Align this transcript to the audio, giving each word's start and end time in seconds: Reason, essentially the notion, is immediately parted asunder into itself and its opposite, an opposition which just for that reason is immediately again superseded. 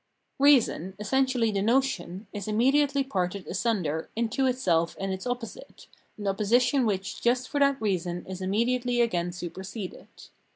Reason, 0.39 0.95
essentially 0.97 1.51
the 1.51 1.61
notion, 1.61 2.25
is 2.33 2.47
immediately 2.47 3.03
parted 3.03 3.45
asunder 3.45 4.09
into 4.15 4.47
itself 4.47 4.97
and 4.99 5.13
its 5.13 5.27
opposite, 5.27 5.85
an 6.17 6.27
opposition 6.27 6.87
which 6.87 7.21
just 7.21 7.47
for 7.47 7.59
that 7.59 7.79
reason 7.79 8.25
is 8.25 8.41
immediately 8.41 8.99
again 8.99 9.31
superseded. 9.31 10.07